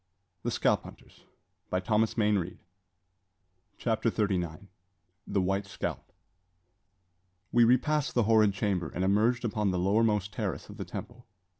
Perhaps, 0.41 0.57
in 0.57 0.61
God's 0.63 0.83
mercy, 1.69 2.09
she 2.09 2.17
may 2.17 2.25
yet 2.25 2.33
remember." 2.33 2.57
CHAPTER 3.77 4.09
THIRTY 4.09 4.35
NINE. 4.39 4.67
THE 5.27 5.41
WHITE 5.41 5.67
SCALP. 5.67 6.11
We 7.51 7.63
repassed 7.63 8.15
the 8.15 8.23
horrid 8.23 8.51
chamber, 8.55 8.89
and 8.89 9.03
emerged 9.03 9.45
upon 9.45 9.69
the 9.69 9.77
lowermost 9.77 10.33
terrace 10.33 10.69
of 10.69 10.77
the 10.77 10.85
temple. 10.85 11.27